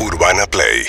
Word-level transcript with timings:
Urbana 0.00 0.46
Play 0.46 0.86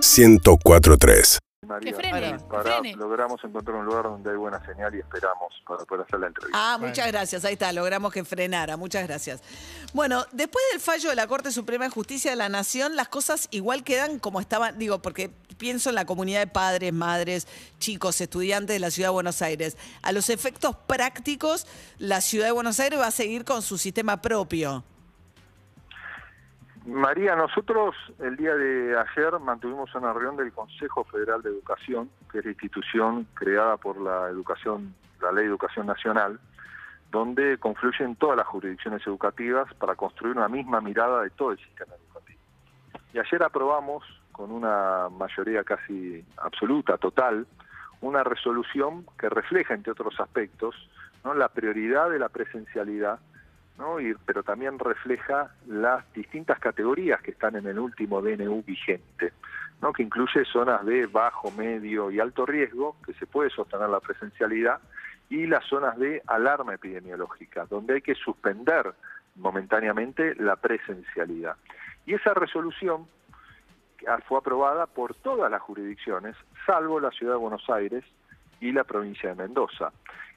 1043. 0.00 1.38
María, 1.66 1.90
Que 1.90 1.96
frene, 1.96 2.38
para- 2.48 2.62
que 2.64 2.70
frene. 2.70 2.94
logramos 2.96 3.42
encontrar 3.42 3.76
un 3.76 3.86
lugar 3.86 4.04
donde 4.04 4.30
hay 4.30 4.36
buena 4.36 4.64
señal 4.64 4.94
y 4.94 4.98
esperamos 5.00 5.52
para 5.66 5.84
poder 5.84 6.04
hacer 6.06 6.20
la 6.20 6.28
entrevista. 6.28 6.56
Ah, 6.74 6.78
muchas 6.78 7.08
gracias. 7.08 7.44
Ahí 7.44 7.54
está, 7.54 7.72
logramos 7.72 8.12
que 8.12 8.24
frenara. 8.24 8.76
Muchas 8.76 9.04
gracias. 9.08 9.40
Bueno, 9.92 10.24
después 10.32 10.64
del 10.70 10.80
fallo 10.80 11.10
de 11.10 11.16
la 11.16 11.26
Corte 11.26 11.50
Suprema 11.50 11.84
de 11.86 11.90
Justicia 11.90 12.30
de 12.30 12.36
la 12.36 12.48
Nación, 12.48 12.94
las 12.94 13.08
cosas 13.08 13.48
igual 13.50 13.82
quedan 13.82 14.20
como 14.20 14.40
estaban, 14.40 14.78
digo, 14.78 15.02
porque 15.02 15.30
pienso 15.58 15.88
en 15.88 15.96
la 15.96 16.04
comunidad 16.04 16.40
de 16.40 16.46
padres, 16.46 16.92
madres, 16.92 17.48
chicos, 17.80 18.20
estudiantes 18.20 18.74
de 18.74 18.78
la 18.80 18.92
Ciudad 18.92 19.08
de 19.08 19.14
Buenos 19.14 19.42
Aires. 19.42 19.76
A 20.02 20.12
los 20.12 20.30
efectos 20.30 20.76
prácticos, 20.86 21.66
la 21.98 22.20
Ciudad 22.20 22.46
de 22.46 22.52
Buenos 22.52 22.78
Aires 22.78 23.00
va 23.00 23.08
a 23.08 23.10
seguir 23.10 23.44
con 23.44 23.62
su 23.62 23.76
sistema 23.76 24.22
propio. 24.22 24.84
María, 26.86 27.34
nosotros 27.34 27.96
el 28.20 28.36
día 28.36 28.54
de 28.54 28.96
ayer 28.96 29.40
mantuvimos 29.40 29.92
una 29.96 30.12
reunión 30.12 30.36
del 30.36 30.52
Consejo 30.52 31.02
Federal 31.02 31.42
de 31.42 31.50
Educación, 31.50 32.08
que 32.30 32.38
es 32.38 32.44
la 32.44 32.52
institución 32.52 33.26
creada 33.34 33.76
por 33.76 34.00
la 34.00 34.28
educación, 34.28 34.94
la 35.20 35.32
Ley 35.32 35.44
de 35.44 35.50
Educación 35.50 35.86
Nacional, 35.86 36.38
donde 37.10 37.58
confluyen 37.58 38.14
todas 38.14 38.36
las 38.36 38.46
jurisdicciones 38.46 39.04
educativas 39.04 39.72
para 39.74 39.96
construir 39.96 40.36
una 40.36 40.48
misma 40.48 40.80
mirada 40.80 41.22
de 41.22 41.30
todo 41.30 41.50
el 41.50 41.58
sistema 41.58 41.92
educativo. 41.96 42.40
Y 43.12 43.18
ayer 43.18 43.42
aprobamos, 43.42 44.04
con 44.30 44.52
una 44.52 45.08
mayoría 45.08 45.64
casi 45.64 46.24
absoluta, 46.36 46.98
total, 46.98 47.48
una 48.00 48.22
resolución 48.22 49.06
que 49.18 49.28
refleja, 49.28 49.74
entre 49.74 49.90
otros 49.90 50.20
aspectos, 50.20 50.76
¿no? 51.24 51.34
la 51.34 51.48
prioridad 51.48 52.10
de 52.10 52.20
la 52.20 52.28
presencialidad 52.28 53.18
¿no? 53.78 54.00
Y- 54.00 54.14
pero 54.24 54.42
también 54.42 54.78
refleja 54.78 55.50
las 55.66 56.10
distintas 56.12 56.58
categorías 56.58 57.20
que 57.22 57.32
están 57.32 57.56
en 57.56 57.66
el 57.66 57.78
último 57.78 58.22
DNU 58.22 58.62
vigente, 58.62 59.32
¿no? 59.80 59.92
que 59.92 60.02
incluye 60.02 60.44
zonas 60.44 60.84
de 60.84 61.06
bajo, 61.06 61.50
medio 61.50 62.10
y 62.10 62.20
alto 62.20 62.46
riesgo, 62.46 62.96
que 63.04 63.12
se 63.14 63.26
puede 63.26 63.50
sostener 63.50 63.88
la 63.88 64.00
presencialidad, 64.00 64.80
y 65.28 65.46
las 65.46 65.64
zonas 65.64 65.98
de 65.98 66.22
alarma 66.26 66.74
epidemiológica, 66.74 67.66
donde 67.66 67.94
hay 67.94 68.02
que 68.02 68.14
suspender 68.14 68.94
momentáneamente 69.34 70.34
la 70.36 70.56
presencialidad. 70.56 71.56
Y 72.06 72.14
esa 72.14 72.32
resolución 72.32 73.06
fue 74.28 74.38
aprobada 74.38 74.86
por 74.86 75.14
todas 75.14 75.50
las 75.50 75.60
jurisdicciones, 75.62 76.36
salvo 76.64 77.00
la 77.00 77.10
Ciudad 77.10 77.32
de 77.32 77.38
Buenos 77.38 77.68
Aires 77.68 78.04
y 78.60 78.72
la 78.72 78.84
provincia 78.84 79.30
de 79.30 79.34
Mendoza. 79.34 79.92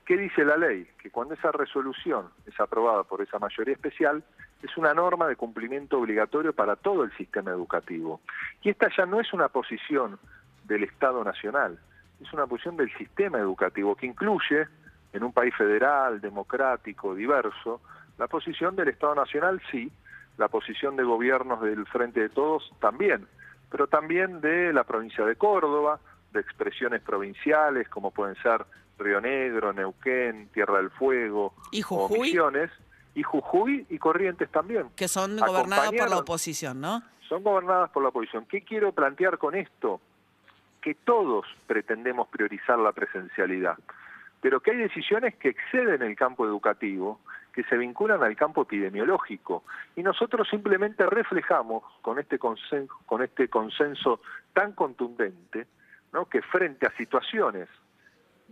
¿Qué 0.09 0.17
dice 0.17 0.43
la 0.43 0.57
ley? 0.57 0.87
Que 0.99 1.11
cuando 1.11 1.35
esa 1.35 1.51
resolución 1.51 2.29
es 2.47 2.59
aprobada 2.59 3.03
por 3.03 3.21
esa 3.21 3.37
mayoría 3.37 3.75
especial, 3.75 4.23
es 4.63 4.75
una 4.75 4.91
norma 4.95 5.27
de 5.27 5.35
cumplimiento 5.35 5.99
obligatorio 5.99 6.51
para 6.51 6.75
todo 6.75 7.03
el 7.03 7.15
sistema 7.15 7.51
educativo. 7.51 8.19
Y 8.63 8.71
esta 8.71 8.89
ya 8.97 9.05
no 9.05 9.19
es 9.19 9.31
una 9.33 9.49
posición 9.49 10.17
del 10.63 10.83
Estado 10.83 11.23
Nacional, 11.23 11.77
es 12.19 12.33
una 12.33 12.47
posición 12.47 12.75
del 12.75 12.91
sistema 12.97 13.37
educativo 13.37 13.95
que 13.95 14.07
incluye, 14.07 14.67
en 15.13 15.23
un 15.23 15.31
país 15.31 15.55
federal, 15.55 16.19
democrático, 16.21 17.13
diverso, 17.13 17.79
la 18.17 18.25
posición 18.25 18.75
del 18.75 18.87
Estado 18.87 19.13
Nacional 19.13 19.61
sí, 19.69 19.91
la 20.39 20.47
posición 20.47 20.95
de 20.95 21.03
gobiernos 21.03 21.61
del 21.61 21.85
Frente 21.85 22.21
de 22.21 22.29
Todos 22.29 22.73
también, 22.79 23.27
pero 23.69 23.85
también 23.85 24.41
de 24.41 24.73
la 24.73 24.85
provincia 24.85 25.23
de 25.23 25.35
Córdoba, 25.35 25.99
de 26.33 26.39
expresiones 26.39 27.03
provinciales 27.03 27.87
como 27.89 28.09
pueden 28.09 28.33
ser 28.41 28.65
Río 28.99 29.21
Negro, 29.21 29.73
Neuquén, 29.73 30.49
Tierra 30.53 30.77
del 30.77 30.91
Fuego, 30.91 31.53
¿Y 31.71 31.81
o 31.81 31.85
Jujuy? 31.85 32.19
Misiones, 32.19 32.69
y 33.15 33.23
Jujuy 33.23 33.85
y 33.89 33.97
Corrientes 33.97 34.49
también. 34.49 34.89
Que 34.95 35.07
son 35.07 35.37
gobernadas 35.37 35.91
por 35.91 36.09
la 36.09 36.17
oposición, 36.17 36.79
¿no? 36.79 37.01
son 37.29 37.43
gobernadas 37.43 37.91
por 37.91 38.03
la 38.03 38.09
oposición. 38.09 38.45
¿Qué 38.45 38.63
quiero 38.63 38.91
plantear 38.91 39.37
con 39.37 39.55
esto? 39.55 40.01
Que 40.81 40.95
todos 40.95 41.45
pretendemos 41.67 42.27
priorizar 42.27 42.79
la 42.79 42.91
presencialidad, 42.91 43.77
pero 44.41 44.59
que 44.59 44.71
hay 44.71 44.77
decisiones 44.77 45.35
que 45.35 45.49
exceden 45.49 46.01
el 46.01 46.15
campo 46.15 46.45
educativo, 46.45 47.19
que 47.53 47.63
se 47.63 47.77
vinculan 47.77 48.23
al 48.23 48.35
campo 48.35 48.63
epidemiológico, 48.63 49.63
y 49.95 50.01
nosotros 50.01 50.47
simplemente 50.49 51.05
reflejamos 51.05 51.83
con 52.01 52.19
este 52.19 52.39
consenso, 52.39 52.93
con 53.05 53.21
este 53.21 53.47
consenso 53.47 54.21
tan 54.53 54.73
contundente, 54.73 55.67
¿no? 56.11 56.25
que 56.25 56.41
frente 56.41 56.87
a 56.87 56.91
situaciones 56.97 57.69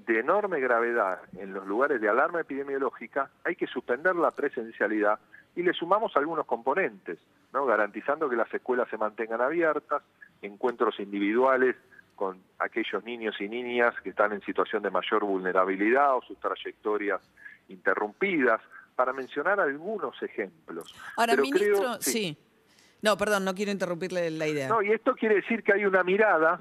de 0.05 0.19
enorme 0.19 0.59
gravedad 0.59 1.19
en 1.37 1.53
los 1.53 1.65
lugares 1.65 1.99
de 1.99 2.07
alarma 2.09 2.41
epidemiológica, 2.41 3.29
hay 3.43 3.55
que 3.55 3.67
suspender 3.67 4.15
la 4.15 4.31
presencialidad 4.31 5.19
y 5.55 5.63
le 5.63 5.73
sumamos 5.73 6.15
algunos 6.15 6.45
componentes, 6.45 7.17
¿no? 7.51 7.65
garantizando 7.65 8.29
que 8.29 8.35
las 8.35 8.53
escuelas 8.53 8.87
se 8.89 8.97
mantengan 8.97 9.41
abiertas, 9.41 10.03
encuentros 10.41 10.99
individuales 10.99 11.75
con 12.15 12.41
aquellos 12.59 13.03
niños 13.03 13.35
y 13.41 13.47
niñas 13.49 13.93
que 14.03 14.09
están 14.11 14.33
en 14.33 14.41
situación 14.41 14.81
de 14.83 14.89
mayor 14.91 15.23
vulnerabilidad 15.23 16.15
o 16.15 16.21
sus 16.21 16.39
trayectorias 16.39 17.21
interrumpidas, 17.69 18.61
para 18.95 19.13
mencionar 19.13 19.59
algunos 19.59 20.19
ejemplos. 20.23 20.95
Ahora, 21.17 21.33
Pero 21.33 21.43
ministro, 21.43 21.77
creo- 21.77 22.01
sí. 22.01 22.35
No, 23.03 23.15
perdón, 23.15 23.45
no 23.45 23.53
quiero 23.53 23.71
interrumpirle 23.71 24.31
la 24.31 24.47
idea. 24.47 24.67
no, 24.67 24.81
y 24.81 24.91
esto 24.91 25.13
quiere 25.13 25.35
decir 25.35 25.61
que 25.63 25.73
hay 25.73 25.85
una 25.85 26.03
mirada 26.03 26.59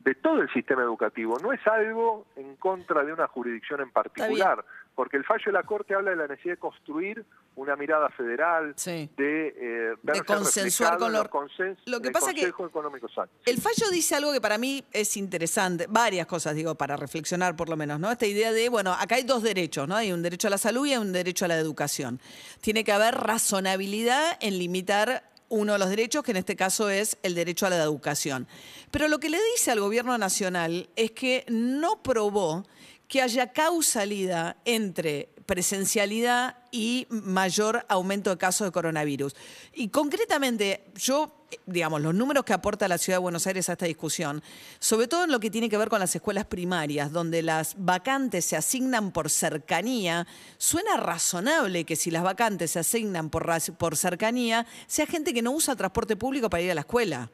de 0.00 0.14
todo 0.14 0.40
el 0.40 0.50
sistema 0.52 0.82
educativo, 0.82 1.38
no 1.40 1.52
es 1.52 1.60
algo 1.66 2.26
en 2.36 2.56
contra 2.56 3.04
de 3.04 3.12
una 3.12 3.26
jurisdicción 3.26 3.80
en 3.80 3.90
particular, 3.90 4.64
porque 4.94 5.16
el 5.16 5.24
fallo 5.24 5.42
de 5.46 5.52
la 5.52 5.62
Corte 5.64 5.94
habla 5.94 6.10
de 6.10 6.16
la 6.16 6.26
necesidad 6.28 6.54
de 6.54 6.58
construir 6.60 7.24
una 7.56 7.74
mirada 7.76 8.08
federal, 8.10 8.72
Sí. 8.76 9.10
de, 9.16 9.92
eh, 9.94 10.22
consensuar 10.26 10.98
con 10.98 11.12
los- 11.12 11.22
los 11.22 11.30
consens- 11.30 11.76
lo 11.86 12.00
que 12.00 12.10
pasa 12.12 12.32
que 12.32 12.40
Consejo 12.42 12.66
Económico 12.66 13.08
Sano. 13.08 13.28
El 13.44 13.58
fallo 13.60 13.90
dice 13.90 14.14
algo 14.14 14.32
que 14.32 14.40
para 14.40 14.56
mí 14.56 14.84
es 14.92 15.16
interesante, 15.16 15.86
varias 15.88 16.26
cosas 16.26 16.54
digo, 16.54 16.74
para 16.76 16.96
reflexionar 16.96 17.56
por 17.56 17.68
lo 17.68 17.76
menos, 17.76 17.98
¿no? 18.00 18.10
Esta 18.10 18.26
idea 18.26 18.52
de, 18.52 18.68
bueno, 18.68 18.92
acá 18.92 19.16
hay 19.16 19.24
dos 19.24 19.42
derechos, 19.42 19.88
¿no? 19.88 19.96
Hay 19.96 20.12
un 20.12 20.22
derecho 20.22 20.46
a 20.46 20.50
la 20.50 20.58
salud 20.58 20.86
y 20.86 20.92
hay 20.92 20.98
un 20.98 21.12
derecho 21.12 21.44
a 21.44 21.48
la 21.48 21.56
educación. 21.58 22.20
Tiene 22.60 22.84
que 22.84 22.92
haber 22.92 23.14
razonabilidad 23.16 24.36
en 24.40 24.58
limitar 24.58 25.24
uno 25.48 25.72
de 25.72 25.78
los 25.78 25.88
derechos, 25.88 26.22
que 26.22 26.32
en 26.32 26.36
este 26.38 26.56
caso 26.56 26.90
es 26.90 27.18
el 27.22 27.34
derecho 27.34 27.66
a 27.66 27.70
la 27.70 27.76
educación. 27.82 28.46
Pero 28.90 29.08
lo 29.08 29.18
que 29.18 29.30
le 29.30 29.38
dice 29.54 29.70
al 29.70 29.80
gobierno 29.80 30.16
nacional 30.18 30.88
es 30.96 31.12
que 31.12 31.44
no 31.48 32.02
probó 32.02 32.66
que 33.08 33.22
haya 33.22 33.52
causalidad 33.52 34.56
entre 34.64 35.30
presencialidad 35.46 36.58
y 36.70 37.06
mayor 37.08 37.86
aumento 37.88 38.28
de 38.30 38.36
casos 38.36 38.66
de 38.66 38.72
coronavirus. 38.72 39.34
Y 39.72 39.88
concretamente, 39.88 40.84
yo, 40.94 41.37
digamos, 41.66 42.00
los 42.00 42.14
números 42.14 42.44
que 42.44 42.52
aporta 42.52 42.88
la 42.88 42.98
Ciudad 42.98 43.18
de 43.18 43.22
Buenos 43.22 43.46
Aires 43.46 43.68
a 43.68 43.72
esta 43.72 43.86
discusión, 43.86 44.42
sobre 44.78 45.08
todo 45.08 45.24
en 45.24 45.32
lo 45.32 45.40
que 45.40 45.50
tiene 45.50 45.68
que 45.68 45.78
ver 45.78 45.88
con 45.88 46.00
las 46.00 46.14
escuelas 46.14 46.44
primarias, 46.44 47.12
donde 47.12 47.42
las 47.42 47.74
vacantes 47.78 48.44
se 48.44 48.56
asignan 48.56 49.12
por 49.12 49.30
cercanía, 49.30 50.26
suena 50.56 50.96
razonable 50.96 51.84
que 51.84 51.96
si 51.96 52.10
las 52.10 52.22
vacantes 52.22 52.72
se 52.72 52.80
asignan 52.80 53.30
por, 53.30 53.46
por 53.78 53.96
cercanía, 53.96 54.66
sea 54.86 55.06
gente 55.06 55.32
que 55.32 55.42
no 55.42 55.52
usa 55.52 55.76
transporte 55.76 56.16
público 56.16 56.50
para 56.50 56.62
ir 56.62 56.70
a 56.70 56.74
la 56.74 56.82
escuela. 56.82 57.30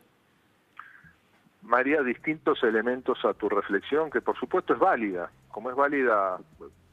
María, 1.62 2.02
distintos 2.02 2.62
elementos 2.62 3.24
a 3.24 3.32
tu 3.32 3.48
reflexión, 3.48 4.10
que 4.10 4.20
por 4.20 4.38
supuesto 4.38 4.74
es 4.74 4.78
válida, 4.78 5.30
como 5.50 5.70
es 5.70 5.76
válida 5.76 6.38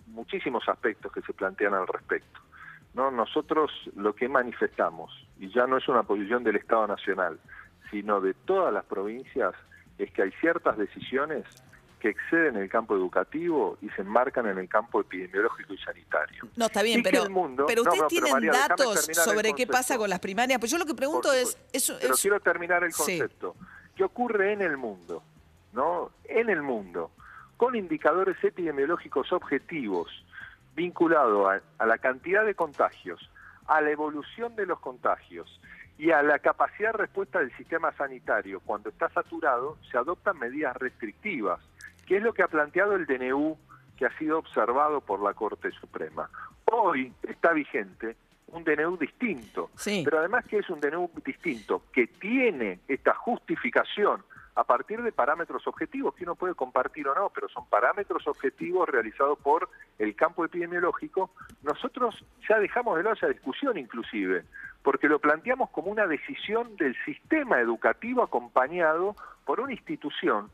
muchísimos 0.07 0.67
aspectos 0.69 1.11
que 1.11 1.21
se 1.21 1.33
plantean 1.33 1.73
al 1.73 1.87
respecto. 1.87 2.39
¿No? 2.93 3.11
Nosotros 3.11 3.71
lo 3.95 4.13
que 4.15 4.27
manifestamos, 4.27 5.11
y 5.39 5.49
ya 5.49 5.67
no 5.67 5.77
es 5.77 5.87
una 5.87 6.03
posición 6.03 6.43
del 6.43 6.57
Estado 6.57 6.87
Nacional, 6.87 7.39
sino 7.89 8.21
de 8.21 8.33
todas 8.33 8.73
las 8.73 8.85
provincias, 8.85 9.53
es 9.97 10.11
que 10.11 10.23
hay 10.23 10.31
ciertas 10.39 10.77
decisiones 10.77 11.45
que 11.99 12.09
exceden 12.09 12.55
el 12.55 12.67
campo 12.67 12.95
educativo 12.95 13.77
y 13.81 13.89
se 13.89 14.01
enmarcan 14.01 14.47
en 14.47 14.57
el 14.57 14.67
campo 14.67 14.99
epidemiológico 15.01 15.73
y 15.73 15.77
sanitario. 15.77 16.47
No, 16.55 16.65
está 16.65 16.81
bien, 16.81 17.01
Y 17.01 17.03
pero, 17.03 17.29
mundo- 17.29 17.65
pero 17.67 17.83
ustedes 17.83 18.01
no, 18.01 18.07
tienen 18.07 18.31
María, 18.33 18.51
datos 18.53 19.05
sobre 19.13 19.53
qué 19.53 19.67
pasa 19.67 19.97
con 19.99 20.09
las 20.09 20.19
primarias. 20.19 20.57
Pues 20.59 20.71
yo 20.71 20.79
lo 20.79 20.85
que 20.85 20.95
pregunto 20.95 21.31
es, 21.31 21.55
Pero 22.01 22.13
es- 22.15 22.21
quiero 22.21 22.39
terminar 22.39 22.83
el 22.83 22.91
Sí. 22.91 23.19
concepto. 23.19 23.55
¿Qué 23.95 24.03
ocurre 24.03 24.53
en 24.53 24.63
el 24.63 24.77
mundo? 24.77 25.21
¿No? 25.73 26.09
En 26.25 26.49
el 26.49 26.63
mundo, 26.63 27.11
con 27.55 27.75
indicadores 27.75 28.35
epidemiológicos 28.43 29.31
objetivos 29.31 30.09
vinculados 30.75 31.47
a, 31.49 31.83
a 31.83 31.85
la 31.85 31.97
cantidad 31.97 32.45
de 32.45 32.55
contagios, 32.55 33.29
a 33.67 33.81
la 33.81 33.89
evolución 33.91 34.55
de 34.55 34.65
los 34.65 34.79
contagios 34.79 35.59
y 35.97 36.11
a 36.11 36.23
la 36.23 36.39
capacidad 36.39 36.91
de 36.93 36.97
respuesta 36.99 37.39
del 37.39 37.55
sistema 37.57 37.91
sanitario. 37.93 38.59
Cuando 38.61 38.89
está 38.89 39.09
saturado, 39.09 39.77
se 39.91 39.97
adoptan 39.97 40.39
medidas 40.39 40.75
restrictivas, 40.77 41.59
que 42.07 42.17
es 42.17 42.23
lo 42.23 42.33
que 42.33 42.43
ha 42.43 42.47
planteado 42.47 42.95
el 42.95 43.05
DNU 43.05 43.57
que 43.97 44.05
ha 44.07 44.17
sido 44.17 44.39
observado 44.39 45.01
por 45.01 45.21
la 45.21 45.33
Corte 45.35 45.69
Suprema. 45.71 46.27
Hoy 46.65 47.13
está 47.23 47.51
vigente 47.53 48.15
un 48.47 48.63
DNU 48.63 48.97
distinto, 48.97 49.69
Sí. 49.75 50.01
pero 50.03 50.19
además 50.19 50.43
que 50.45 50.57
es 50.57 50.69
un 50.69 50.81
DNU 50.81 51.09
distinto, 51.23 51.83
que 51.93 52.07
tiene 52.07 52.79
esta 52.87 53.13
justificación 53.13 54.23
a 54.55 54.63
partir 54.63 55.01
de 55.01 55.11
parámetros 55.11 55.65
objetivos 55.67 56.13
que 56.15 56.23
uno 56.23 56.35
puede 56.35 56.55
compartir 56.55 57.07
o 57.07 57.15
no, 57.15 57.29
pero 57.29 57.47
son 57.49 57.65
parámetros 57.67 58.27
objetivos 58.27 58.87
realizados 58.89 59.39
por 59.39 59.69
el 59.97 60.15
campo 60.15 60.43
epidemiológico, 60.43 61.31
nosotros 61.63 62.23
ya 62.49 62.59
dejamos 62.59 62.97
de 62.97 63.03
lado 63.03 63.15
esa 63.15 63.27
discusión 63.27 63.77
inclusive, 63.77 64.43
porque 64.83 65.07
lo 65.07 65.19
planteamos 65.19 65.69
como 65.69 65.91
una 65.91 66.07
decisión 66.07 66.75
del 66.75 66.95
sistema 67.05 67.59
educativo 67.59 68.23
acompañado 68.23 69.15
por 69.45 69.59
una 69.59 69.71
institución 69.71 70.49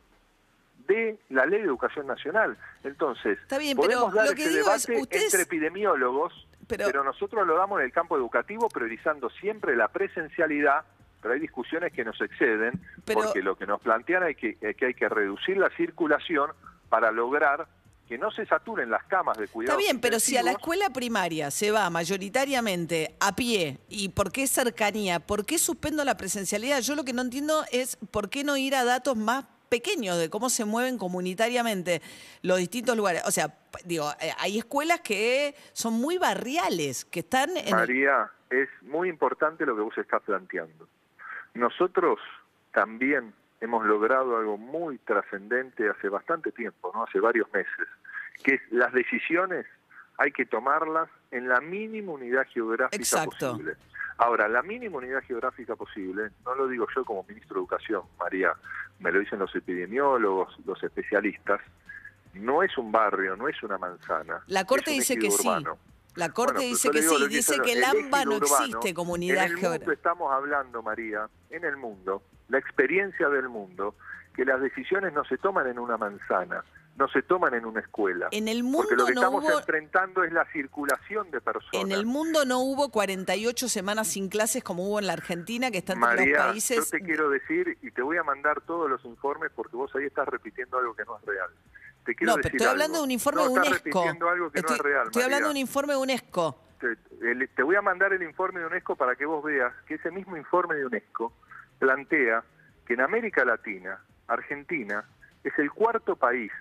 de 0.87 1.19
la 1.29 1.45
Ley 1.45 1.59
de 1.59 1.65
Educación 1.65 2.07
Nacional. 2.07 2.57
Entonces, 2.83 3.37
podemos 3.75 4.13
dar 4.13 4.27
ese 4.27 4.49
debate 4.49 4.99
entre 4.99 5.41
epidemiólogos, 5.41 6.47
pero, 6.67 7.03
nosotros 7.03 7.47
lo 7.47 7.55
damos 7.55 7.79
en 7.79 7.85
el 7.85 7.91
campo 7.91 8.17
educativo 8.17 8.69
priorizando 8.69 9.29
siempre 9.29 9.75
la 9.75 9.87
presencialidad 9.87 10.85
pero 11.21 11.33
hay 11.33 11.39
discusiones 11.39 11.91
que 11.93 12.05
nos 12.05 12.19
exceden, 12.21 12.79
porque 13.05 13.41
lo 13.41 13.55
que 13.57 13.65
nos 13.65 13.81
plantean 13.81 14.27
es 14.27 14.37
que, 14.37 14.57
es 14.61 14.75
que 14.75 14.87
hay 14.87 14.93
que 14.93 15.09
reducir 15.09 15.57
la 15.57 15.69
circulación 15.71 16.51
para 16.89 17.11
lograr 17.11 17.67
que 18.07 18.17
no 18.17 18.31
se 18.31 18.45
saturen 18.45 18.89
las 18.89 19.03
camas 19.03 19.37
de 19.37 19.47
cuidado. 19.47 19.77
Está 19.77 19.85
bien, 19.85 19.99
pero 19.99 20.19
si 20.19 20.37
a 20.37 20.43
la 20.43 20.51
escuela 20.51 20.89
primaria 20.89 21.51
se 21.51 21.71
va 21.71 21.89
mayoritariamente 21.89 23.15
a 23.19 23.35
pie, 23.35 23.79
¿y 23.89 24.09
por 24.09 24.31
qué 24.31 24.47
cercanía? 24.47 25.19
¿Por 25.19 25.45
qué 25.45 25.59
suspendo 25.59 26.05
la 26.05 26.15
presencialidad? 26.15 26.79
Yo 26.79 26.95
lo 26.95 27.03
que 27.03 27.13
no 27.13 27.21
entiendo 27.21 27.65
es 27.71 27.97
por 28.11 28.29
qué 28.29 28.43
no 28.43 28.55
ir 28.55 28.75
a 28.75 28.85
datos 28.85 29.17
más 29.17 29.45
pequeños 29.67 30.17
de 30.17 30.29
cómo 30.29 30.49
se 30.49 30.63
mueven 30.63 30.97
comunitariamente 30.97 32.01
los 32.41 32.57
distintos 32.57 32.95
lugares. 32.95 33.23
O 33.25 33.31
sea, 33.31 33.57
digo, 33.83 34.09
eh, 34.21 34.31
hay 34.39 34.57
escuelas 34.57 35.01
que 35.01 35.55
son 35.73 35.93
muy 35.93 36.17
barriales, 36.17 37.03
que 37.03 37.19
están 37.19 37.57
en... 37.57 37.75
María, 37.75 38.31
es 38.49 38.69
muy 38.83 39.09
importante 39.09 39.65
lo 39.65 39.75
que 39.75 39.81
vos 39.81 39.97
estás 39.97 40.23
planteando. 40.23 40.87
Nosotros 41.57 42.19
también 42.71 43.33
hemos 43.61 43.85
logrado 43.85 44.37
algo 44.37 44.57
muy 44.57 44.99
trascendente 44.99 45.89
hace 45.89 46.07
bastante 46.07 46.51
tiempo, 46.51 46.91
no 46.93 47.03
hace 47.03 47.19
varios 47.19 47.51
meses, 47.51 47.87
que 48.43 48.55
es 48.55 48.61
las 48.71 48.93
decisiones 48.93 49.65
hay 50.19 50.31
que 50.31 50.45
tomarlas 50.45 51.09
en 51.31 51.47
la 51.47 51.61
mínima 51.61 52.11
unidad 52.11 52.47
geográfica 52.47 53.25
posible. 53.25 53.75
Ahora, 54.17 54.47
la 54.47 54.63
mínima 54.63 54.97
unidad 54.97 55.21
geográfica 55.23 55.75
posible, 55.75 56.29
no 56.43 56.55
lo 56.55 56.67
digo 56.67 56.87
yo 56.95 57.05
como 57.05 57.23
ministro 57.23 57.55
de 57.55 57.59
Educación, 57.61 58.01
María, 58.19 58.51
me 58.99 59.11
lo 59.11 59.19
dicen 59.19 59.37
los 59.37 59.55
epidemiólogos, 59.55 60.57
los 60.65 60.81
especialistas, 60.83 61.61
no 62.33 62.63
es 62.63 62.75
un 62.77 62.91
barrio, 62.91 63.35
no 63.35 63.47
es 63.47 63.61
una 63.61 63.77
manzana. 63.77 64.41
La 64.47 64.65
Corte 64.65 64.91
dice 64.91 65.17
que 65.17 65.29
sí. 65.29 65.47
La 66.17 66.29
Corte 66.29 66.63
dice 66.63 66.89
que 66.89 67.03
sí, 67.03 67.27
dice 67.29 67.59
que 67.63 67.73
el 67.73 67.83
AMBA 67.83 68.25
no 68.25 68.37
existe 68.37 68.95
como 68.95 69.13
unidad 69.13 69.49
geográfica. 69.49 69.93
Estamos 69.93 70.33
hablando, 70.33 70.81
María, 70.81 71.29
en 71.51 71.63
el 71.63 71.77
mundo, 71.77 72.23
la 72.49 72.57
experiencia 72.57 73.29
del 73.29 73.49
mundo, 73.49 73.93
que 74.35 74.43
las 74.43 74.59
decisiones 74.59 75.13
no 75.13 75.23
se 75.25 75.37
toman 75.37 75.67
en 75.67 75.77
una 75.77 75.95
manzana, 75.95 76.63
no 76.95 77.07
se 77.09 77.21
toman 77.21 77.53
en 77.53 77.65
una 77.65 77.81
escuela. 77.81 78.29
En 78.31 78.47
el 78.47 78.63
mundo 78.63 78.79
porque 78.79 78.95
lo 78.95 79.05
que 79.05 79.13
no 79.13 79.21
estamos 79.21 79.43
hubo... 79.43 79.59
enfrentando 79.59 80.23
es 80.23 80.33
la 80.33 80.45
circulación 80.51 81.29
de 81.29 81.39
personas. 81.39 81.83
En 81.83 81.91
el 81.91 82.07
mundo 82.07 82.45
no 82.45 82.61
hubo 82.61 82.89
48 82.89 83.69
semanas 83.69 84.07
sin 84.07 84.27
clases 84.27 84.63
como 84.63 84.87
hubo 84.87 84.97
en 84.97 85.05
la 85.05 85.13
Argentina, 85.13 85.69
que 85.69 85.77
están 85.77 85.99
María, 85.99 86.37
los 86.37 86.47
países... 86.47 86.77
yo 86.77 86.97
te 86.97 87.01
quiero 87.01 87.29
decir, 87.29 87.77
y 87.83 87.91
te 87.91 88.01
voy 88.01 88.17
a 88.17 88.23
mandar 88.23 88.61
todos 88.61 88.89
los 88.89 89.05
informes 89.05 89.51
porque 89.55 89.75
vos 89.75 89.95
ahí 89.95 90.05
estás 90.05 90.27
repitiendo 90.27 90.79
algo 90.79 90.95
que 90.95 91.05
no 91.05 91.15
es 91.19 91.25
real. 91.25 91.49
Te 92.07 92.15
quiero 92.15 92.37
no, 92.37 92.41
pero 92.41 92.55
estoy 92.55 92.67
hablando 92.67 92.99
de 92.99 93.03
un 93.03 93.11
informe 93.11 93.41
de 93.41 93.49
UNESCO. 93.49 94.01
Algo 94.29 94.49
que 94.49 94.59
estoy, 94.59 94.77
no 94.77 94.81
es 94.81 94.81
real, 94.81 95.07
estoy 95.07 95.23
hablando 95.23 95.47
de 95.47 95.51
un 95.51 95.57
informe 95.57 95.91
de 95.91 95.99
UNESCO. 95.99 96.63
Te, 96.79 97.47
te 97.47 97.63
voy 97.63 97.75
a 97.75 97.81
mandar 97.81 98.13
el 98.13 98.23
informe 98.23 98.61
de 98.61 98.65
UNESCO 98.65 98.95
para 98.95 99.17
que 99.17 99.25
vos 99.25 99.43
veas 99.43 99.73
que 99.85 99.95
ese 99.95 100.09
mismo 100.09 100.37
informe 100.37 100.75
de 100.75 100.85
UNESCO 100.85 101.33
plantea 101.79 102.45
que 102.85 102.93
en 102.93 103.01
América 103.01 103.43
Latina, 103.43 103.99
Argentina, 104.27 105.03
es 105.43 105.51
el 105.59 105.69
cuarto 105.69 106.15
país 106.15 106.53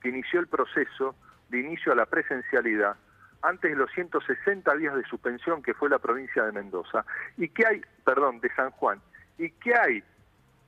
que 0.00 0.10
inició 0.10 0.38
el 0.38 0.46
proceso 0.46 1.16
de 1.48 1.58
inicio 1.58 1.90
a 1.90 1.96
la 1.96 2.06
presencialidad 2.06 2.94
antes 3.42 3.68
de 3.68 3.76
los 3.76 3.90
160 3.90 4.72
días 4.76 4.94
de 4.94 5.02
suspensión 5.02 5.64
que 5.64 5.74
fue 5.74 5.90
la 5.90 5.98
provincia 5.98 6.44
de 6.44 6.52
Mendoza, 6.52 7.04
y 7.36 7.48
que 7.48 7.66
hay, 7.66 7.82
perdón, 8.04 8.38
de 8.38 8.54
San 8.54 8.70
Juan, 8.70 9.00
y 9.36 9.50
que 9.50 9.74
hay 9.76 10.04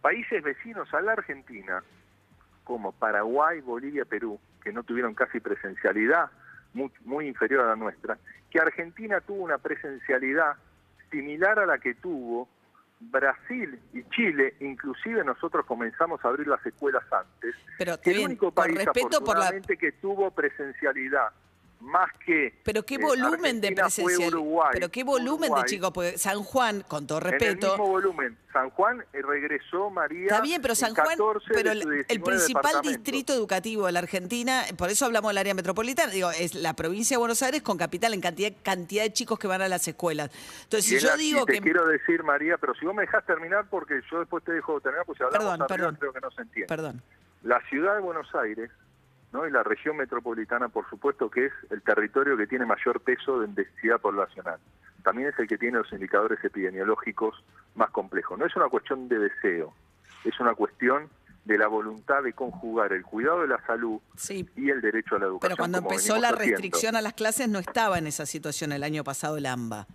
países 0.01 0.43
vecinos 0.43 0.93
a 0.93 1.01
la 1.01 1.13
Argentina, 1.13 1.85
como 2.69 2.93
Paraguay, 2.93 3.63
Bolivia, 3.63 4.05
Perú, 4.05 4.39
que 4.63 4.75
no 4.75 4.83
tuvieron 4.83 5.15
casi 5.15 5.41
presencialidad, 5.41 6.31
muy, 6.75 6.93
muy 7.07 7.27
inferior 7.27 7.65
a 7.65 7.69
la 7.69 7.77
nuestra, 7.77 8.19
que 8.51 8.61
Argentina 8.61 9.23
tuvo 9.23 9.43
una 9.43 9.57
presencialidad 9.57 10.57
similar 11.11 11.59
a 11.59 11.65
la 11.65 11.79
que 11.79 11.95
tuvo 11.95 12.47
Brasil 13.01 13.81
y 13.95 14.03
Chile, 14.11 14.55
inclusive 14.61 15.25
nosotros 15.25 15.65
comenzamos 15.65 16.23
a 16.23 16.29
abrir 16.29 16.47
las 16.47 16.65
escuelas 16.67 17.05
antes. 17.11 17.55
Pero 17.79 17.95
el 18.05 18.19
único 18.19 18.53
país 18.53 18.85
respeto 18.85 19.25
por 19.25 19.39
la... 19.39 19.51
que 19.51 19.93
tuvo 19.93 20.31
presencialidad 20.31 21.29
más 21.81 22.11
que 22.25 22.59
pero 22.65 22.85
qué 22.85 22.99
volumen 22.99 23.61
de 23.61 23.73
presencia 23.73 24.31
pero 24.73 24.91
qué 24.91 25.05
volumen 25.05 25.53
de 25.55 25.65
chicos 25.65 25.91
porque 25.93 26.19
San 26.19 26.43
Juan 26.43 26.83
con 26.87 27.07
todo 27.07 27.21
respeto 27.21 27.45
en 27.45 27.59
el 27.59 27.79
mismo 27.79 27.89
volumen 27.89 28.37
San 28.53 28.71
Juan 28.71 29.05
eh, 29.13 29.23
regresó 29.23 29.91
María 29.91 30.23
está 30.23 30.41
bien 30.41 30.61
pero 30.61 30.75
San 30.75 30.95
Juan 30.95 31.17
pero 31.53 31.73
el, 31.73 32.05
principal 32.23 32.83
distrito 32.83 33.33
educativo 33.33 33.87
de 33.87 33.93
la 33.93 34.01
Argentina 34.01 34.65
por 34.77 34.91
eso 34.91 35.07
hablamos 35.07 35.31
del 35.31 35.39
área 35.39 35.55
metropolitana 35.55 36.13
digo 36.13 36.31
es 36.31 36.55
la 36.55 36.75
provincia 36.75 37.17
de 37.17 37.19
Buenos 37.19 37.43
Aires 37.43 37.63
con 37.63 37.79
capital 37.79 38.13
en 38.15 38.21
cantidad 38.21 38.53
cantidad 38.63 39.05
de 39.05 39.13
chicos 39.13 39.39
que 39.39 39.47
van 39.47 39.63
a 39.63 39.69
las 39.69 39.87
escuelas. 39.87 40.31
Entonces 40.65 40.85
si 40.85 40.99
yo 40.99 41.17
digo 41.17 41.45
te 41.45 41.55
que 41.55 41.61
quiero 41.61 41.87
decir 41.87 42.25
María 42.25 42.59
pero 42.59 42.75
si 42.75 42.87
vos 42.87 42.95
me 42.95 43.03
dejas 43.03 43.25
terminar 43.25 43.67
porque 43.71 44.01
yo 44.11 44.19
después 44.21 44.43
te 44.45 44.53
dejo 44.53 44.81
terminar 44.81 45.07
pues 45.07 45.19
si 45.19 45.25
hablamos 45.25 45.59
perdón, 45.59 45.67
perdón, 45.69 45.97
creo 45.97 46.13
que 46.13 46.21
no 46.21 46.31
se 46.31 46.43
entiende. 46.43 46.69
Perdón. 46.69 47.03
La 47.43 47.61
ciudad 47.69 47.95
de 47.95 48.01
Buenos 48.01 48.35
Aires 48.35 48.71
¿no? 49.33 49.47
y 49.47 49.51
la 49.51 49.63
región 49.63 49.97
metropolitana, 49.97 50.69
por 50.69 50.89
supuesto, 50.89 51.31
que 51.31 51.47
es 51.47 51.53
el 51.71 51.83
territorio 51.83 52.37
que 52.37 52.47
tiene 52.47 52.67
mayor 52.67 53.01
peso 53.01 53.41
de 53.41 53.49
densidad 53.49 54.01
poblacional. 54.01 54.59
También 55.03 55.29
es 55.29 55.39
el 55.39 55.47
que 55.47 55.59
tiene 55.59 55.79
los 55.79 55.93
indicadores 55.93 56.43
epidemiológicos 56.45 57.43
más 57.75 57.91
complejos. 57.91 58.39
No 58.39 58.47
es 58.47 58.57
una 58.57 58.69
cuestión 58.69 59.09
de 59.09 59.19
deseo, 59.19 59.73
es 60.25 60.39
una 60.41 60.55
cuestión 60.55 61.09
de 61.45 61.57
la 61.57 61.67
voluntad 61.67 62.23
de 62.23 62.35
conjugar 62.35 62.93
el 62.93 63.03
cuidado 63.03 63.41
de 63.41 63.49
la 63.49 63.65
salud 63.67 64.01
y 64.55 64.71
el 64.71 64.83
derecho 64.83 65.17
a 65.17 65.19
la 65.19 65.27
educación. 65.27 65.41
Pero 65.41 65.57
cuando 65.57 65.79
empezó 65.79 66.19
la 66.19 66.33
restricción 66.33 66.95
a 66.95 67.01
las 67.01 67.15
clases 67.15 67.49
no 67.49 67.59
estaba 67.59 67.97
en 67.99 68.07
esa 68.07 68.27
situación 68.27 68.73
el 68.73 68.83
año 68.83 69.03
pasado 69.03 69.39
el 69.39 69.47
AMBA. 69.47 69.87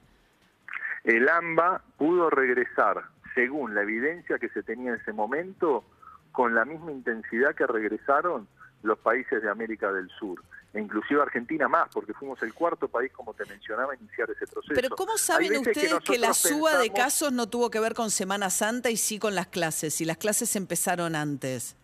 El 1.04 1.30
AMBA 1.30 1.84
pudo 1.98 2.30
regresar, 2.32 3.04
según 3.36 3.76
la 3.76 3.84
evidencia 3.84 4.40
que 4.40 4.50
se 4.50 4.64
tenía 4.64 4.94
en 4.94 5.02
ese 5.02 5.14
momento, 5.14 5.84
con 6.32 6.56
la 6.56 6.66
misma 6.66 6.92
intensidad 6.92 7.54
que 7.54 7.68
regresaron 7.68 8.48
los 8.84 9.00
países 9.00 9.42
de 9.42 9.50
América 9.50 9.92
del 9.92 10.10
Sur, 10.10 10.44
e 10.74 10.80
inclusive 10.80 11.22
Argentina 11.22 11.68
más, 11.68 11.90
porque 11.92 12.14
fuimos 12.14 12.42
el 12.44 12.54
cuarto 12.54 12.88
país, 12.88 13.12
como 13.14 13.34
te 13.34 13.46
mencionaba, 13.46 13.94
a 13.94 13.96
iniciar 13.96 14.30
ese 14.30 14.46
proceso. 14.46 14.74
Pero 14.76 14.90
¿cómo 14.90 15.18
saben 15.18 15.56
ustedes 15.58 15.96
que, 16.06 16.20
la 16.20 16.34
suba 16.34 16.78
de 16.78 16.92
casos 16.92 17.32
no 17.32 17.48
tuvo 17.48 17.70
que 17.72 17.80
ver 17.80 17.94
con 17.94 18.12
Semana 18.12 18.50
Santa 18.50 18.90
y 18.90 18.98
sí 18.98 19.20
con 19.20 19.36
las 19.36 19.48
clases, 19.48 20.00
y 20.02 20.06
las 20.06 20.18
clases 20.18 20.56
empezaron 20.56 21.16
antes? 21.16 21.76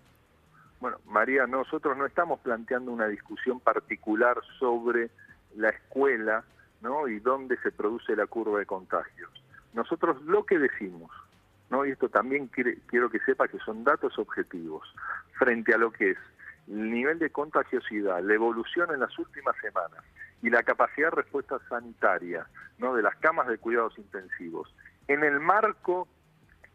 Bueno, 0.81 0.97
María, 1.05 1.47
nosotros 1.47 1.97
no 1.97 2.05
estamos 2.05 2.39
planteando 2.39 2.91
una 2.91 3.07
discusión 3.07 3.59
particular 3.59 4.37
sobre 4.59 5.09
la 5.55 5.69
escuela 5.69 6.43
¿no? 6.81 7.07
y 7.07 7.19
dónde 7.19 7.57
se 7.61 7.71
produce 7.71 8.15
la 8.15 8.27
curva 8.27 8.59
de 8.59 8.65
contagios. 8.65 9.29
Nosotros 9.73 10.21
lo 10.23 10.45
que 10.45 10.57
decimos, 10.57 11.11
¿no? 11.69 11.85
y 11.85 11.91
esto 11.91 12.09
también 12.09 12.47
quiero 12.47 13.09
que 13.09 13.19
sepa 13.19 13.47
que 13.47 13.59
son 13.59 13.83
datos 13.83 14.17
objetivos, 14.17 14.87
frente 15.37 15.73
a 15.73 15.77
lo 15.77 15.91
que 15.91 16.11
es 16.11 16.17
el 16.69 16.91
nivel 16.91 17.19
de 17.19 17.31
contagiosidad, 17.31 18.21
la 18.21 18.33
evolución 18.33 18.93
en 18.93 18.99
las 18.99 19.17
últimas 19.17 19.55
semanas 19.57 20.03
y 20.41 20.49
la 20.49 20.63
capacidad 20.63 21.09
de 21.09 21.17
respuesta 21.17 21.59
sanitaria 21.67 22.47
¿no? 22.77 22.95
de 22.95 23.01
las 23.01 23.15
camas 23.17 23.47
de 23.47 23.57
cuidados 23.57 23.97
intensivos, 23.97 24.73
en 25.07 25.23
el 25.23 25.39
marco 25.39 26.07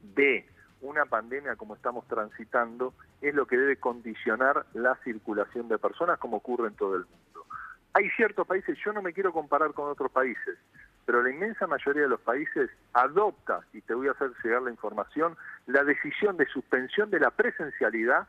de 0.00 0.46
una 0.80 1.06
pandemia 1.06 1.56
como 1.56 1.76
estamos 1.76 2.06
transitando, 2.08 2.92
es 3.22 3.34
lo 3.34 3.46
que 3.46 3.56
debe 3.56 3.76
condicionar 3.76 4.66
la 4.74 4.96
circulación 5.04 5.68
de 5.68 5.78
personas 5.78 6.18
como 6.18 6.38
ocurre 6.38 6.68
en 6.68 6.74
todo 6.74 6.96
el 6.96 7.04
mundo. 7.04 7.46
Hay 7.94 8.10
ciertos 8.10 8.46
países, 8.46 8.76
yo 8.84 8.92
no 8.92 9.00
me 9.00 9.12
quiero 9.12 9.32
comparar 9.32 9.72
con 9.72 9.88
otros 9.88 10.10
países, 10.10 10.58
pero 11.06 11.22
la 11.22 11.30
inmensa 11.30 11.66
mayoría 11.66 12.02
de 12.02 12.08
los 12.08 12.20
países 12.20 12.70
adopta, 12.92 13.60
y 13.72 13.80
te 13.80 13.94
voy 13.94 14.08
a 14.08 14.12
hacer 14.12 14.32
llegar 14.42 14.62
la 14.62 14.70
información, 14.70 15.36
la 15.66 15.84
decisión 15.84 16.36
de 16.36 16.46
suspensión 16.46 17.10
de 17.10 17.20
la 17.20 17.30
presencialidad 17.30 18.26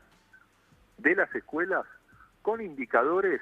de 0.97 1.15
las 1.15 1.33
escuelas 1.35 1.85
con 2.41 2.61
indicadores 2.61 3.41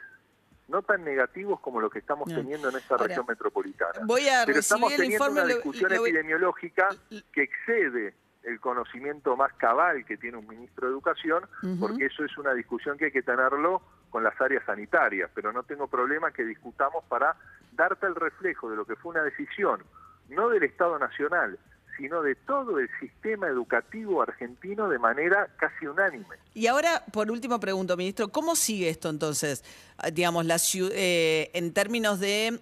no 0.68 0.82
tan 0.82 1.04
negativos 1.04 1.60
como 1.60 1.82
lo 1.82 1.90
que 1.90 2.00
estamos 2.00 2.28
teniendo 2.30 2.70
en 2.70 2.78
esta 2.78 2.98
región 2.98 3.26
metropolitana. 3.28 4.00
Voy 4.06 4.28
a 4.30 4.44
Pero 4.46 4.60
estamos 4.60 4.92
el 4.92 4.98
teniendo 4.98 5.26
informe, 5.26 5.42
una 5.42 5.54
discusión 5.54 5.92
epidemiológica 5.92 6.90
que 7.32 7.44
excede 7.44 8.16
el 8.44 8.60
conocimiento 8.60 9.36
más 9.36 9.54
cabal 9.54 10.06
que 10.06 10.18
tiene 10.18 10.38
un 10.38 10.48
ministro 10.48 10.88
de 10.88 10.94
Educación, 10.94 11.44
porque 11.80 12.06
eso 12.06 12.24
es 12.26 12.38
una 12.38 12.54
discusión 12.54 12.98
que 12.98 13.06
hay 13.06 13.12
que 13.12 13.24
tenerlo 13.24 13.82
con 14.10 14.24
las 14.24 14.40
áreas 14.40 14.64
sanitarias, 14.66 15.30
pero 15.34 15.52
no 15.52 15.64
tengo 15.64 15.88
problema 15.88 16.32
que 16.32 16.44
discutamos 16.44 17.04
para 17.06 17.36
darte 17.72 18.06
el 18.06 18.16
reflejo 18.16 18.70
de 18.70 18.76
lo 18.76 18.86
que 18.86 18.96
fue 18.96 19.12
una 19.12 19.24
decisión, 19.24 19.84
no 20.30 20.50
del 20.50 20.64
Estado 20.64 21.00
Nacional, 21.00 21.58
sino 21.98 22.22
de 22.22 22.36
todo 22.36 22.80
el 22.80 22.90
sistema 23.00 23.48
educativo 23.48 24.22
argentino 24.22 24.90
de 24.90 25.00
manera 25.00 25.48
casi 25.58 25.88
unánime. 25.88 26.36
Y 26.54 26.68
ahora, 26.68 27.04
por 27.12 27.32
último, 27.32 27.60
pregunto, 27.60 27.98
ministro, 27.98 28.30
¿cómo 28.30 28.56
sigue 28.56 28.90
esto 28.90 29.10
entonces? 29.10 29.64
Ah, 29.98 30.12
digamos, 30.12 30.46
la, 30.46 30.58
eh, 30.92 31.52
en 31.54 31.74
términos 31.74 32.20
de 32.20 32.60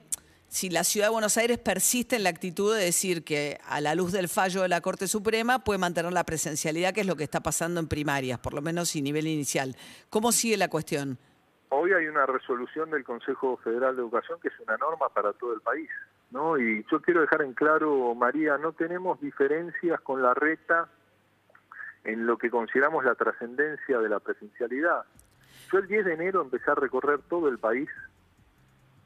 si 0.52 0.70
la 0.70 0.84
ciudad 0.84 1.08
de 1.08 1.12
Buenos 1.12 1.38
Aires 1.38 1.60
persiste 1.60 2.18
en 2.18 2.24
la 2.24 2.30
actitud 2.30 2.76
de 2.76 2.84
decir 2.84 3.24
que 3.24 3.58
a 3.66 3.80
la 3.80 3.96
luz 3.96 4.12
del 4.12 4.28
fallo 4.28 4.62
de 4.62 4.68
la 4.68 4.82
Corte 4.82 5.08
Suprema 5.08 5.60
puede 5.60 5.80
mantener 5.80 6.12
la 6.12 6.26
presencialidad, 6.26 6.94
que 6.94 7.02
es 7.02 7.08
lo 7.08 7.16
que 7.16 7.24
está 7.24 7.40
pasando 7.40 7.80
en 7.80 7.88
primarias, 7.88 8.38
por 8.40 8.54
lo 8.54 8.62
menos 8.62 8.94
y 8.98 9.02
nivel 9.02 9.28
inicial. 9.28 9.78
¿Cómo 10.10 10.34
sigue 10.34 10.58
la 10.58 10.68
cuestión? 10.68 11.18
Hoy 11.70 11.94
hay 11.94 12.06
una 12.08 12.26
resolución 12.26 12.92
del 12.92 13.06
Consejo 13.06 13.56
Federal 13.64 13.96
de 13.96 14.02
Educación 14.02 14.42
que 14.42 14.50
es 14.50 14.60
una 14.60 14.76
norma 14.76 15.08
para 15.08 15.32
todo 15.32 15.54
el 15.54 15.62
país, 15.62 15.90
¿no? 16.32 16.58
Y 16.58 16.86
yo 16.90 17.02
quiero 17.02 17.22
dejar 17.22 17.42
en 17.44 17.54
claro, 17.54 18.16
María, 18.16 18.58
no 18.58 18.74
tenemos 18.74 19.20
diferencias 19.22 20.00
con 20.02 20.22
la 20.22 20.34
reta 20.34 20.90
en 22.04 22.26
lo 22.26 22.38
que 22.38 22.50
consideramos 22.50 23.06
la 23.06 23.16
trascendencia 23.16 24.00
de 24.00 24.10
la 24.10 24.20
presencialidad. 24.20 25.04
Yo 25.72 25.80
el 25.80 25.88
10 25.88 26.06
de 26.06 26.14
enero 26.14 26.42
empecé 26.42 26.72
a 26.72 26.76
recorrer 26.76 27.20
todo 27.30 27.48
el 27.48 27.60
país 27.60 27.90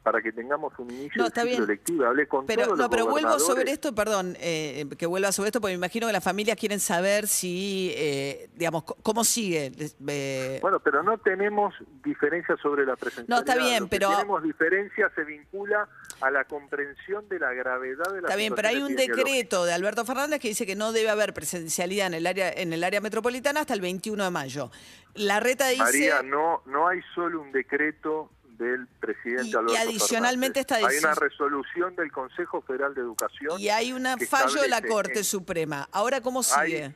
para 0.05 0.21
que 0.21 0.31
tengamos 0.31 0.71
un 0.77 0.91
inicio 0.91 1.23
de 1.23 1.31
ciclo 1.31 1.63
electivo. 1.63 2.05
Hablé 2.05 2.27
con 2.27 2.45
pero, 2.45 2.65
todos 2.65 2.77
no, 2.77 2.91
pero 2.91 3.07
vuelvo 3.07 3.39
sobre 3.39 3.71
esto, 3.71 3.95
perdón, 3.95 4.37
eh, 4.39 4.85
que 4.99 5.07
vuelva 5.07 5.31
sobre 5.31 5.47
esto, 5.47 5.59
porque 5.59 5.71
me 5.71 5.77
imagino 5.77 6.05
que 6.05 6.13
las 6.13 6.23
familias 6.23 6.57
quieren 6.57 6.79
saber 6.79 7.25
si, 7.25 7.91
eh, 7.95 8.47
digamos, 8.53 8.83
cómo 8.83 9.23
sigue. 9.23 9.71
Eh, 10.07 10.59
bueno, 10.61 10.79
pero 10.79 11.01
no 11.01 11.17
tenemos 11.17 11.73
diferencias 12.03 12.59
sobre 12.59 12.85
la 12.85 12.95
presencialidad. 12.95 13.35
No, 13.35 13.39
está 13.39 13.57
bien, 13.57 13.89
pero... 13.89 14.11
tenemos 14.11 14.43
diferencias 14.43 15.11
se 15.15 15.23
vincula 15.23 15.89
a 16.21 16.29
la 16.29 16.43
comprensión 16.43 17.27
de 17.27 17.39
la 17.39 17.53
gravedad 17.53 18.05
de 18.13 18.21
la 18.21 18.27
Está 18.27 18.35
bien, 18.35 18.53
pero 18.53 18.67
hay 18.67 18.83
un 18.83 18.95
decreto 18.95 19.65
de 19.65 19.73
Alberto 19.73 20.05
Fernández 20.05 20.39
que 20.39 20.49
dice 20.49 20.67
que 20.67 20.75
no 20.75 20.91
debe 20.91 21.09
haber 21.09 21.33
presencialidad 21.33 22.05
en 22.05 22.13
el 22.13 22.27
área 22.27 22.51
en 22.51 22.73
el 22.73 22.83
área 22.83 23.01
metropolitana 23.01 23.61
hasta 23.61 23.73
el 23.73 23.81
21 23.81 24.23
de 24.23 24.29
mayo. 24.29 24.69
La 25.15 25.39
reta 25.39 25.69
dice... 25.69 25.81
María, 25.81 26.21
no, 26.21 26.61
no 26.67 26.87
hay 26.87 26.99
solo 27.15 27.41
un 27.41 27.51
decreto 27.51 28.29
del 28.57 28.87
presidente 28.99 29.47
y, 29.47 29.55
Alberto 29.55 29.73
y 29.73 29.77
adicionalmente 29.77 30.59
está 30.61 30.75
Hay 30.75 30.97
una 30.97 31.15
resolución 31.15 31.95
del 31.95 32.11
Consejo 32.11 32.61
Federal 32.61 32.93
de 32.93 33.01
Educación. 33.01 33.59
Y 33.59 33.69
hay 33.69 33.93
un 33.93 34.05
fallo 34.29 34.61
de 34.61 34.69
la 34.69 34.81
Corte 34.81 35.23
Suprema. 35.23 35.87
Ahora, 35.91 36.21
¿cómo 36.21 36.43
sigue? 36.43 36.95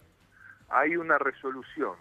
Hay, 0.70 0.98
una 0.98 1.18
resolución 1.18 1.96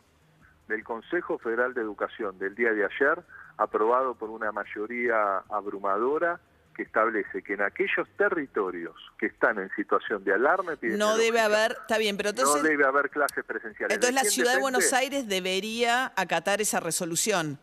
del 0.68 0.84
Consejo 0.84 1.38
Federal 1.38 1.72
de 1.74 1.80
Educación 1.80 2.38
del 2.38 2.54
día 2.54 2.72
de 2.72 2.84
ayer, 2.84 3.22
aprobado 3.56 4.14
por 4.14 4.30
una 4.30 4.52
mayoría 4.52 5.38
abrumadora, 5.48 6.40
que 6.78 6.84
establece 6.84 7.42
que 7.42 7.54
en 7.54 7.62
aquellos 7.62 8.06
territorios 8.16 8.94
que 9.18 9.26
están 9.26 9.58
en 9.58 9.68
situación 9.74 10.22
de 10.22 10.32
alarma 10.32 10.78
no 10.80 11.16
debe 11.16 11.40
haber, 11.40 11.72
está 11.72 11.98
bien, 11.98 12.16
pero 12.16 12.28
entonces 12.28 12.62
no 12.62 12.68
debe 12.68 12.86
haber 12.86 13.10
clases 13.10 13.44
presenciales. 13.44 13.96
Entonces 13.96 14.14
la 14.14 14.22
ciudad 14.22 14.54
de 14.54 14.60
Buenos 14.60 14.92
Aires 14.92 15.26
debería 15.26 16.12
acatar 16.14 16.60
esa 16.60 16.78
resolución. 16.78 17.58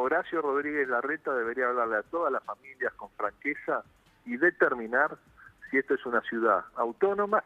Horacio 0.00 0.40
Rodríguez 0.40 0.88
Larreta 0.88 1.34
debería 1.34 1.66
hablarle 1.66 1.96
a 1.96 2.02
todas 2.04 2.30
las 2.30 2.44
familias 2.44 2.94
con 2.94 3.10
franqueza 3.10 3.82
y 4.24 4.36
determinar 4.36 5.18
si 5.68 5.76
esta 5.76 5.94
es 5.94 6.06
una 6.06 6.20
ciudad 6.20 6.64
autónoma 6.76 7.42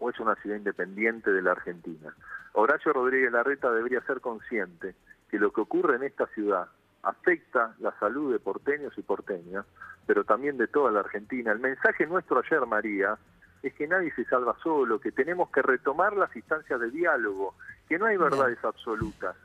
o 0.00 0.10
es 0.10 0.18
una 0.18 0.34
ciudad 0.34 0.56
independiente 0.56 1.30
de 1.30 1.42
la 1.42 1.52
Argentina. 1.52 2.12
Horacio 2.54 2.92
Rodríguez 2.92 3.30
Larreta 3.30 3.70
debería 3.70 4.00
ser 4.00 4.20
consciente 4.20 4.96
que 5.30 5.38
lo 5.38 5.52
que 5.52 5.60
ocurre 5.60 5.94
en 5.94 6.02
esta 6.02 6.26
ciudad 6.26 6.66
afecta 7.04 7.76
la 7.78 7.96
salud 8.00 8.32
de 8.32 8.40
porteños 8.40 8.92
y 8.98 9.02
porteñas, 9.02 9.64
pero 10.08 10.24
también 10.24 10.56
de 10.56 10.66
toda 10.66 10.90
la 10.90 11.00
Argentina. 11.00 11.52
El 11.52 11.60
mensaje 11.60 12.04
nuestro 12.04 12.40
ayer, 12.40 12.66
María, 12.66 13.16
es 13.62 13.72
que 13.74 13.86
nadie 13.86 14.12
se 14.16 14.24
salva 14.24 14.56
solo, 14.60 15.00
que 15.00 15.12
tenemos 15.12 15.50
que 15.50 15.62
retomar 15.62 16.16
las 16.16 16.34
instancias 16.34 16.80
de 16.80 16.90
diálogo, 16.90 17.54
que 17.88 17.96
no 17.96 18.06
hay 18.06 18.16
verdades 18.16 18.58
absolutas, 18.64 19.36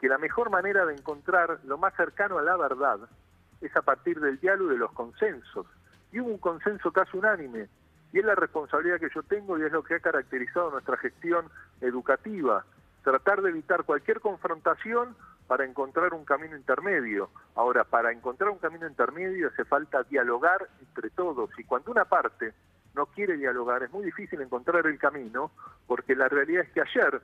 que 0.00 0.08
la 0.08 0.18
mejor 0.18 0.50
manera 0.50 0.84
de 0.84 0.94
encontrar 0.94 1.60
lo 1.64 1.78
más 1.78 1.94
cercano 1.94 2.38
a 2.38 2.42
la 2.42 2.56
verdad 2.56 2.98
es 3.60 3.74
a 3.76 3.82
partir 3.82 4.20
del 4.20 4.38
diálogo 4.38 4.70
y 4.70 4.74
de 4.74 4.80
los 4.80 4.92
consensos. 4.92 5.66
Y 6.12 6.20
hubo 6.20 6.30
un 6.30 6.38
consenso 6.38 6.92
casi 6.92 7.16
unánime, 7.16 7.68
y 8.12 8.18
es 8.18 8.24
la 8.24 8.34
responsabilidad 8.34 9.00
que 9.00 9.10
yo 9.14 9.22
tengo 9.22 9.58
y 9.58 9.62
es 9.62 9.72
lo 9.72 9.82
que 9.82 9.94
ha 9.94 10.00
caracterizado 10.00 10.70
nuestra 10.70 10.96
gestión 10.96 11.46
educativa, 11.80 12.64
tratar 13.02 13.42
de 13.42 13.50
evitar 13.50 13.84
cualquier 13.84 14.20
confrontación 14.20 15.16
para 15.46 15.64
encontrar 15.64 16.12
un 16.14 16.24
camino 16.24 16.56
intermedio. 16.56 17.30
Ahora, 17.54 17.84
para 17.84 18.12
encontrar 18.12 18.50
un 18.50 18.58
camino 18.58 18.86
intermedio 18.86 19.48
hace 19.48 19.64
falta 19.64 20.02
dialogar 20.04 20.68
entre 20.80 21.10
todos, 21.10 21.50
y 21.58 21.64
cuando 21.64 21.90
una 21.90 22.04
parte 22.04 22.52
no 22.94 23.06
quiere 23.06 23.36
dialogar 23.36 23.82
es 23.82 23.92
muy 23.92 24.04
difícil 24.04 24.40
encontrar 24.40 24.86
el 24.86 24.98
camino, 24.98 25.50
porque 25.86 26.16
la 26.16 26.28
realidad 26.28 26.64
es 26.64 26.70
que 26.72 26.80
ayer 26.80 27.20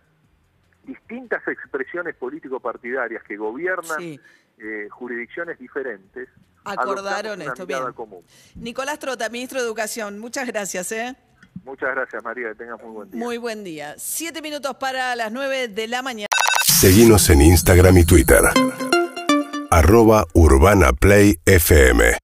distintas 0.85 1.47
expresiones 1.47 2.15
político-partidarias 2.17 3.23
que 3.25 3.37
gobiernan 3.37 4.01
eh, 4.59 4.89
jurisdicciones 4.91 5.59
diferentes 5.59 6.29
acordaron 6.65 7.43
esto 7.43 7.67
bien. 7.67 7.93
Común. 7.95 8.23
Nicolás 8.55 8.99
Trota, 8.99 9.29
ministro 9.29 9.61
de 9.61 9.67
Educación, 9.67 10.19
muchas 10.19 10.47
gracias. 10.47 10.93
¿eh? 10.93 11.17
Muchas 11.65 11.95
gracias, 11.95 12.23
María, 12.23 12.49
que 12.51 12.55
tengas 12.57 12.83
muy 12.83 12.93
buen 12.93 13.11
día. 13.11 13.19
Muy 13.19 13.39
buen 13.39 13.65
día. 13.65 13.95
Siete 13.99 14.43
minutos 14.43 14.77
para 14.77 15.15
las 15.17 15.33
nueve 15.33 15.69
de 15.69 15.89
la 15.89 16.03
mañana. 16.03 16.29
Seguimos 16.65 17.29
en 17.31 17.43
Instagram 17.43 17.99
y 17.99 18.05
Twitter. 18.05 18.43
Arroba 19.71 20.27
Urbana 20.35 20.93
Play 20.93 21.39
FM. 21.47 22.17